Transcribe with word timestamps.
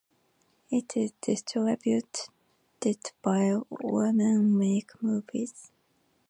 It 0.71 0.97
is 0.97 1.13
distributed 1.21 2.31
by 3.21 3.59
Women 3.69 4.57
Make 4.57 4.89
Movies. 4.99 5.69